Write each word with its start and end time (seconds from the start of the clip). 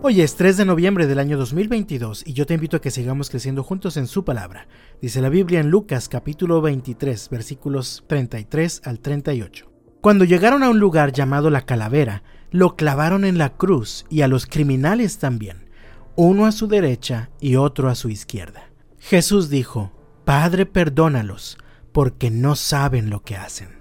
Hoy 0.00 0.20
es 0.20 0.36
3 0.36 0.58
de 0.58 0.64
noviembre 0.64 1.08
del 1.08 1.18
año 1.18 1.36
2022 1.36 2.22
y 2.24 2.32
yo 2.32 2.46
te 2.46 2.54
invito 2.54 2.76
a 2.76 2.80
que 2.80 2.92
sigamos 2.92 3.30
creciendo 3.30 3.64
juntos 3.64 3.96
en 3.96 4.06
su 4.06 4.24
palabra. 4.24 4.68
Dice 5.02 5.20
la 5.20 5.28
Biblia 5.28 5.58
en 5.58 5.70
Lucas 5.70 6.08
capítulo 6.08 6.60
23 6.60 7.28
versículos 7.30 8.04
33 8.06 8.82
al 8.84 9.00
38. 9.00 9.68
Cuando 10.00 10.24
llegaron 10.24 10.62
a 10.62 10.70
un 10.70 10.78
lugar 10.78 11.12
llamado 11.12 11.50
la 11.50 11.62
calavera, 11.62 12.22
lo 12.52 12.76
clavaron 12.76 13.24
en 13.24 13.38
la 13.38 13.56
cruz 13.56 14.06
y 14.08 14.20
a 14.20 14.28
los 14.28 14.46
criminales 14.46 15.18
también, 15.18 15.68
uno 16.14 16.46
a 16.46 16.52
su 16.52 16.68
derecha 16.68 17.30
y 17.40 17.56
otro 17.56 17.88
a 17.88 17.96
su 17.96 18.08
izquierda. 18.08 18.70
Jesús 19.00 19.50
dijo, 19.50 19.90
Padre, 20.24 20.64
perdónalos, 20.64 21.58
porque 21.90 22.30
no 22.30 22.54
saben 22.54 23.10
lo 23.10 23.24
que 23.24 23.34
hacen. 23.34 23.80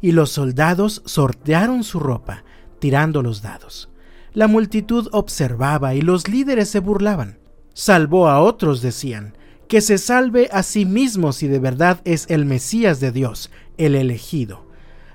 Y 0.00 0.12
los 0.12 0.30
soldados 0.30 1.02
sortearon 1.04 1.84
su 1.84 2.00
ropa, 2.00 2.42
tirando 2.78 3.20
los 3.20 3.42
dados. 3.42 3.90
La 4.34 4.46
multitud 4.46 5.08
observaba 5.12 5.94
y 5.94 6.00
los 6.00 6.28
líderes 6.28 6.68
se 6.68 6.80
burlaban. 6.80 7.38
Salvó 7.74 8.28
a 8.28 8.40
otros, 8.40 8.82
decían, 8.82 9.34
que 9.68 9.80
se 9.80 9.98
salve 9.98 10.48
a 10.52 10.62
sí 10.62 10.86
mismo 10.86 11.32
si 11.32 11.46
de 11.46 11.58
verdad 11.58 12.00
es 12.04 12.26
el 12.30 12.44
Mesías 12.44 13.00
de 13.00 13.12
Dios, 13.12 13.50
el 13.76 13.94
elegido. 13.94 14.66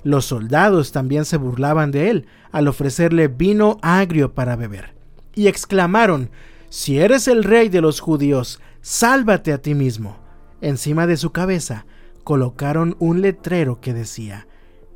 Los 0.03 0.25
soldados 0.25 0.91
también 0.91 1.25
se 1.25 1.37
burlaban 1.37 1.91
de 1.91 2.09
él 2.09 2.27
al 2.51 2.67
ofrecerle 2.67 3.27
vino 3.27 3.77
agrio 3.81 4.33
para 4.33 4.55
beber. 4.55 4.93
Y 5.33 5.47
exclamaron, 5.47 6.29
Si 6.69 6.99
eres 6.99 7.27
el 7.27 7.43
rey 7.43 7.69
de 7.69 7.81
los 7.81 7.99
judíos, 7.99 8.61
sálvate 8.81 9.53
a 9.53 9.61
ti 9.61 9.73
mismo. 9.73 10.17
Encima 10.61 11.07
de 11.07 11.17
su 11.17 11.31
cabeza 11.31 11.85
colocaron 12.23 12.95
un 12.99 13.21
letrero 13.21 13.81
que 13.81 13.93
decía, 13.93 14.47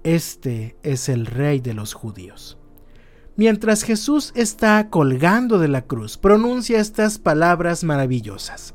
Este 0.04 0.76
es 0.84 1.10
el 1.10 1.26
rey 1.26 1.60
de 1.60 1.74
los 1.74 1.94
judíos. 1.94 2.57
Mientras 3.38 3.84
Jesús 3.84 4.32
está 4.34 4.90
colgando 4.90 5.60
de 5.60 5.68
la 5.68 5.84
cruz, 5.84 6.18
pronuncia 6.18 6.80
estas 6.80 7.20
palabras 7.20 7.84
maravillosas. 7.84 8.74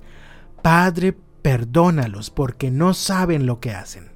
Padre, 0.63 1.17
perdónalos 1.43 2.31
porque 2.31 2.71
no 2.71 2.95
saben 2.95 3.45
lo 3.45 3.59
que 3.59 3.73
hacen. 3.73 4.13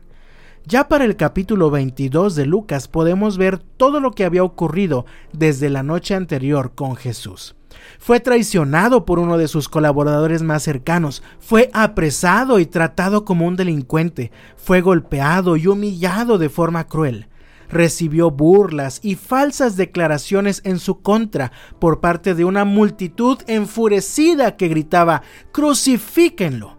Ya 0.65 0.87
para 0.87 1.05
el 1.05 1.17
capítulo 1.17 1.73
22 1.73 2.37
de 2.37 2.47
Lucas 2.47 2.87
podemos 2.87 3.39
ver 3.39 3.59
todo 3.59 3.99
lo 3.99 4.13
que 4.13 4.25
había 4.25 4.45
ocurrido 4.45 5.05
desde 5.33 5.69
la 5.69 5.83
noche 5.83 6.15
anterior 6.15 6.77
con 6.77 6.95
Jesús. 6.95 7.57
Fue 7.99 8.21
traicionado 8.21 9.05
por 9.05 9.19
uno 9.19 9.39
de 9.39 9.49
sus 9.49 9.69
colaboradores 9.69 10.45
más 10.45 10.63
cercanos, 10.63 11.25
fue 11.41 11.71
apresado 11.73 12.61
y 12.61 12.67
tratado 12.67 13.25
como 13.25 13.49
un 13.49 13.57
delincuente, 13.57 14.31
fue 14.57 14.81
golpeado 14.81 15.57
y 15.57 15.67
humillado 15.67 16.39
de 16.39 16.51
forma 16.51 16.87
cruel 16.87 17.27
recibió 17.69 18.31
burlas 18.31 19.01
y 19.03 19.15
falsas 19.15 19.77
declaraciones 19.77 20.63
en 20.65 20.79
su 20.79 21.01
contra 21.03 21.53
por 21.79 22.01
parte 22.01 22.35
de 22.35 22.45
una 22.45 22.65
multitud 22.65 23.39
enfurecida 23.47 24.57
que 24.57 24.69
gritaba 24.69 25.23
crucifíquenlo. 25.53 26.77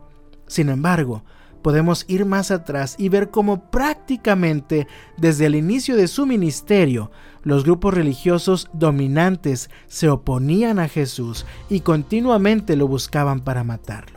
Sin 0.48 0.70
embargo, 0.70 1.24
podemos 1.62 2.06
ir 2.08 2.26
más 2.26 2.52
atrás 2.52 2.96
y 2.98 3.10
ver 3.10 3.30
cómo 3.30 3.70
prácticamente 3.70 4.88
desde 5.18 5.48
el 5.48 5.56
inicio 5.56 5.96
de 5.96 6.08
su 6.08 6.26
ministerio 6.26 7.12
los 7.44 7.64
grupos 7.64 7.94
religiosos 7.94 8.70
dominantes 8.74 9.70
se 9.88 10.10
oponían 10.10 10.80
a 10.80 10.88
Jesús 10.88 11.46
y 11.70 11.82
continuamente 11.82 12.76
lo 12.76 12.88
buscaban 12.88 13.42
para 13.42 13.64
matarlo. 13.64 14.17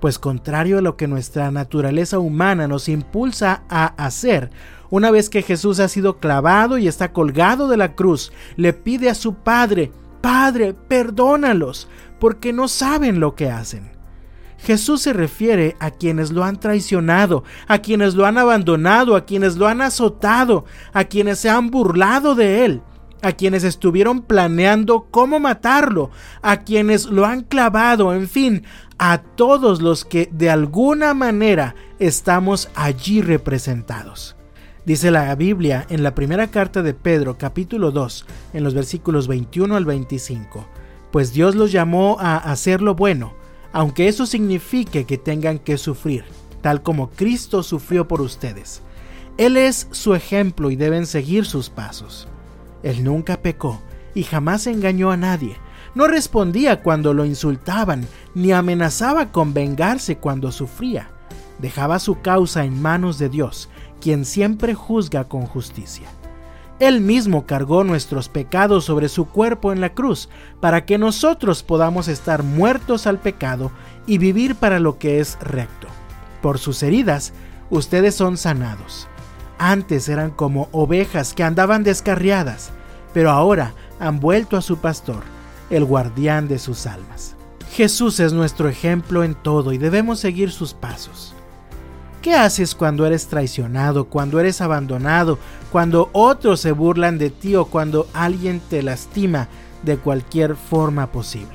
Pues 0.00 0.18
contrario 0.18 0.78
a 0.78 0.82
lo 0.82 0.96
que 0.96 1.08
nuestra 1.08 1.50
naturaleza 1.50 2.18
humana 2.18 2.68
nos 2.68 2.88
impulsa 2.88 3.62
a 3.68 3.86
hacer, 4.04 4.50
una 4.90 5.10
vez 5.10 5.30
que 5.30 5.42
Jesús 5.42 5.80
ha 5.80 5.88
sido 5.88 6.18
clavado 6.18 6.78
y 6.78 6.86
está 6.86 7.12
colgado 7.12 7.68
de 7.68 7.76
la 7.76 7.94
cruz, 7.94 8.32
le 8.56 8.72
pide 8.72 9.10
a 9.10 9.14
su 9.14 9.34
Padre, 9.34 9.90
Padre, 10.20 10.74
perdónalos, 10.74 11.88
porque 12.20 12.52
no 12.52 12.68
saben 12.68 13.20
lo 13.20 13.34
que 13.34 13.50
hacen. 13.50 13.90
Jesús 14.58 15.02
se 15.02 15.12
refiere 15.12 15.76
a 15.80 15.90
quienes 15.90 16.32
lo 16.32 16.44
han 16.44 16.58
traicionado, 16.58 17.44
a 17.68 17.78
quienes 17.78 18.14
lo 18.14 18.26
han 18.26 18.38
abandonado, 18.38 19.14
a 19.14 19.24
quienes 19.24 19.56
lo 19.56 19.66
han 19.68 19.82
azotado, 19.82 20.64
a 20.92 21.04
quienes 21.04 21.38
se 21.38 21.50
han 21.50 21.70
burlado 21.70 22.34
de 22.34 22.64
él, 22.64 22.82
a 23.22 23.32
quienes 23.32 23.64
estuvieron 23.64 24.22
planeando 24.22 25.06
cómo 25.10 25.40
matarlo, 25.40 26.10
a 26.42 26.58
quienes 26.58 27.06
lo 27.06 27.24
han 27.24 27.42
clavado, 27.42 28.14
en 28.14 28.28
fin, 28.28 28.64
a 28.98 29.18
todos 29.18 29.82
los 29.82 30.04
que 30.04 30.28
de 30.32 30.50
alguna 30.50 31.14
manera 31.14 31.74
estamos 31.98 32.68
allí 32.74 33.20
representados. 33.20 34.36
Dice 34.84 35.10
la 35.10 35.34
Biblia 35.34 35.84
en 35.90 36.02
la 36.02 36.14
primera 36.14 36.46
carta 36.46 36.82
de 36.82 36.94
Pedro 36.94 37.36
capítulo 37.36 37.90
2 37.90 38.24
en 38.52 38.62
los 38.62 38.72
versículos 38.72 39.26
21 39.26 39.74
al 39.74 39.84
25, 39.84 40.64
pues 41.10 41.32
Dios 41.32 41.56
los 41.56 41.72
llamó 41.72 42.18
a 42.20 42.36
hacer 42.36 42.82
lo 42.82 42.94
bueno, 42.94 43.34
aunque 43.72 44.06
eso 44.06 44.26
signifique 44.26 45.04
que 45.04 45.18
tengan 45.18 45.58
que 45.58 45.76
sufrir, 45.76 46.24
tal 46.62 46.82
como 46.82 47.10
Cristo 47.10 47.62
sufrió 47.62 48.06
por 48.06 48.20
ustedes. 48.20 48.82
Él 49.38 49.56
es 49.56 49.88
su 49.90 50.14
ejemplo 50.14 50.70
y 50.70 50.76
deben 50.76 51.04
seguir 51.04 51.44
sus 51.44 51.68
pasos. 51.68 52.28
Él 52.82 53.04
nunca 53.04 53.42
pecó 53.42 53.80
y 54.14 54.22
jamás 54.22 54.66
engañó 54.66 55.10
a 55.10 55.16
nadie. 55.16 55.56
No 55.94 56.06
respondía 56.06 56.82
cuando 56.82 57.14
lo 57.14 57.24
insultaban, 57.24 58.06
ni 58.34 58.52
amenazaba 58.52 59.32
con 59.32 59.54
vengarse 59.54 60.18
cuando 60.18 60.52
sufría. 60.52 61.10
Dejaba 61.58 61.98
su 61.98 62.20
causa 62.20 62.64
en 62.64 62.80
manos 62.80 63.18
de 63.18 63.28
Dios 63.28 63.70
quien 64.00 64.24
siempre 64.24 64.74
juzga 64.74 65.24
con 65.24 65.46
justicia. 65.46 66.06
Él 66.78 67.00
mismo 67.00 67.46
cargó 67.46 67.84
nuestros 67.84 68.28
pecados 68.28 68.84
sobre 68.84 69.08
su 69.08 69.26
cuerpo 69.26 69.72
en 69.72 69.80
la 69.80 69.94
cruz, 69.94 70.28
para 70.60 70.84
que 70.84 70.98
nosotros 70.98 71.62
podamos 71.62 72.06
estar 72.06 72.42
muertos 72.42 73.06
al 73.06 73.18
pecado 73.18 73.72
y 74.06 74.18
vivir 74.18 74.54
para 74.56 74.78
lo 74.78 74.98
que 74.98 75.20
es 75.20 75.38
recto. 75.40 75.88
Por 76.42 76.58
sus 76.58 76.82
heridas, 76.82 77.32
ustedes 77.70 78.14
son 78.14 78.36
sanados. 78.36 79.08
Antes 79.58 80.08
eran 80.08 80.30
como 80.30 80.68
ovejas 80.72 81.32
que 81.32 81.42
andaban 81.42 81.82
descarriadas, 81.82 82.70
pero 83.14 83.30
ahora 83.30 83.72
han 83.98 84.20
vuelto 84.20 84.56
a 84.56 84.62
su 84.62 84.78
pastor, 84.78 85.22
el 85.70 85.84
guardián 85.84 86.48
de 86.48 86.58
sus 86.58 86.86
almas. 86.86 87.34
Jesús 87.72 88.20
es 88.20 88.32
nuestro 88.32 88.68
ejemplo 88.68 89.24
en 89.24 89.34
todo 89.34 89.72
y 89.72 89.78
debemos 89.78 90.20
seguir 90.20 90.50
sus 90.50 90.74
pasos. 90.74 91.34
¿Qué 92.22 92.34
haces 92.34 92.74
cuando 92.74 93.06
eres 93.06 93.28
traicionado, 93.28 94.06
cuando 94.06 94.40
eres 94.40 94.60
abandonado, 94.60 95.38
cuando 95.70 96.10
otros 96.12 96.60
se 96.60 96.72
burlan 96.72 97.18
de 97.18 97.30
ti 97.30 97.54
o 97.54 97.66
cuando 97.66 98.08
alguien 98.12 98.60
te 98.68 98.82
lastima 98.82 99.48
de 99.82 99.96
cualquier 99.96 100.56
forma 100.56 101.12
posible? 101.12 101.54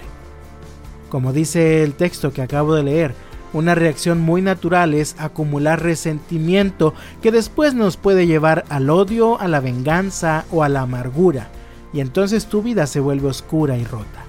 Como 1.09 1.34
dice 1.34 1.84
el 1.84 1.94
texto 1.95 2.31
que 2.31 2.41
acabo 2.41 2.73
de 2.73 2.84
leer, 2.84 3.16
una 3.53 3.75
reacción 3.75 4.19
muy 4.19 4.41
natural 4.41 4.94
es 4.94 5.16
acumular 5.19 5.81
resentimiento 5.81 6.94
que 7.22 7.31
después 7.31 7.73
nos 7.73 7.97
puede 7.97 8.28
llevar 8.28 8.66
al 8.69 8.89
odio, 8.89 9.39
a 9.39 9.47
la 9.47 9.59
venganza 9.59 10.45
o 10.51 10.63
a 10.63 10.69
la 10.69 10.81
amargura, 10.81 11.50
y 11.94 12.00
entonces 12.00 12.45
tu 12.45 12.61
vida 12.61 12.88
se 12.88 13.00
vuelve 13.00 13.28
oscura 13.28 13.78
y 13.78 13.84
rota. 13.84 14.25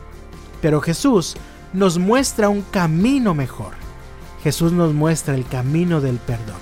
Pero 0.61 0.81
Jesús 0.81 1.37
nos 1.73 1.99
muestra 1.99 2.49
un 2.49 2.63
camino 2.63 3.35
mejor 3.35 3.83
Jesús 4.43 4.73
nos 4.73 4.93
muestra 4.93 5.35
el 5.35 5.47
camino 5.47 6.01
del 6.01 6.17
perdón. 6.17 6.61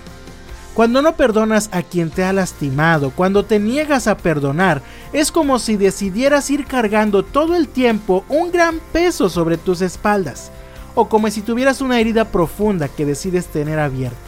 Cuando 0.75 1.03
no 1.03 1.17
perdonas 1.17 1.69
a 1.73 1.83
quien 1.83 2.11
te 2.11 2.25
ha 2.25 2.33
lastimado, 2.33 3.11
cuando 3.11 3.45
te 3.45 3.59
niegas 3.59 4.07
a 4.07 4.17
perdonar, 4.17 4.83
es 5.13 5.33
como 5.33 5.59
si 5.59 5.77
decidieras 5.77 6.51
ir 6.51 6.65
cargando 6.65 7.25
todo 7.25 7.57
el 7.57 7.69
tiempo 7.69 8.25
un 8.29 8.53
gran 8.53 8.81
peso 8.93 9.29
sobre 9.29 9.57
tus 9.57 9.83
espaldas, 9.83 10.53
o 11.01 11.09
como 11.09 11.31
si 11.31 11.41
tuvieras 11.41 11.81
una 11.81 11.99
herida 11.99 12.27
profunda 12.27 12.89
que 12.89 13.07
decides 13.07 13.47
tener 13.47 13.79
abierta. 13.79 14.19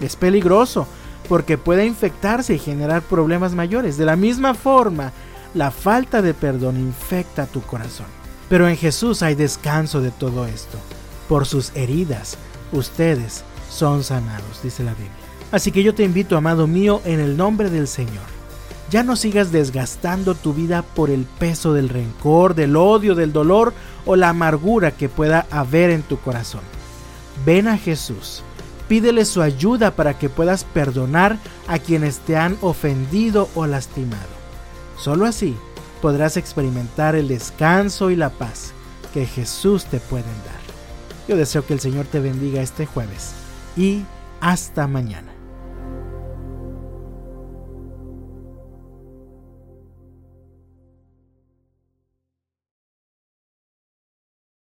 Es 0.00 0.16
peligroso, 0.16 0.86
porque 1.28 1.58
puede 1.58 1.86
infectarse 1.86 2.54
y 2.54 2.58
generar 2.58 3.02
problemas 3.02 3.54
mayores. 3.54 3.96
De 3.96 4.04
la 4.04 4.16
misma 4.16 4.54
forma, 4.54 5.12
la 5.54 5.70
falta 5.70 6.22
de 6.22 6.34
perdón 6.34 6.78
infecta 6.78 7.46
tu 7.46 7.62
corazón. 7.62 8.06
Pero 8.48 8.68
en 8.68 8.76
Jesús 8.76 9.22
hay 9.22 9.34
descanso 9.34 10.00
de 10.00 10.10
todo 10.10 10.46
esto. 10.46 10.78
Por 11.28 11.46
sus 11.46 11.74
heridas, 11.74 12.36
ustedes 12.72 13.42
son 13.70 14.04
sanados, 14.04 14.62
dice 14.62 14.84
la 14.84 14.92
Biblia. 14.92 15.12
Así 15.50 15.72
que 15.72 15.82
yo 15.82 15.94
te 15.94 16.04
invito, 16.04 16.36
amado 16.36 16.66
mío, 16.66 17.00
en 17.04 17.20
el 17.20 17.36
nombre 17.36 17.70
del 17.70 17.88
Señor. 17.88 18.33
Ya 18.94 19.02
no 19.02 19.16
sigas 19.16 19.50
desgastando 19.50 20.36
tu 20.36 20.54
vida 20.54 20.82
por 20.82 21.10
el 21.10 21.24
peso 21.24 21.72
del 21.72 21.88
rencor, 21.88 22.54
del 22.54 22.76
odio, 22.76 23.16
del 23.16 23.32
dolor 23.32 23.74
o 24.06 24.14
la 24.14 24.28
amargura 24.28 24.92
que 24.92 25.08
pueda 25.08 25.48
haber 25.50 25.90
en 25.90 26.02
tu 26.02 26.16
corazón. 26.20 26.60
Ven 27.44 27.66
a 27.66 27.76
Jesús, 27.76 28.44
pídele 28.86 29.24
su 29.24 29.42
ayuda 29.42 29.96
para 29.96 30.16
que 30.16 30.28
puedas 30.28 30.62
perdonar 30.62 31.38
a 31.66 31.80
quienes 31.80 32.18
te 32.18 32.36
han 32.36 32.56
ofendido 32.60 33.48
o 33.56 33.66
lastimado. 33.66 34.30
Solo 34.96 35.26
así 35.26 35.56
podrás 36.00 36.36
experimentar 36.36 37.16
el 37.16 37.26
descanso 37.26 38.12
y 38.12 38.14
la 38.14 38.30
paz 38.30 38.74
que 39.12 39.26
Jesús 39.26 39.86
te 39.86 39.98
puede 39.98 40.22
dar. 40.22 40.62
Yo 41.26 41.36
deseo 41.36 41.66
que 41.66 41.72
el 41.72 41.80
Señor 41.80 42.06
te 42.06 42.20
bendiga 42.20 42.62
este 42.62 42.86
jueves 42.86 43.32
y 43.76 44.04
hasta 44.40 44.86
mañana. 44.86 45.33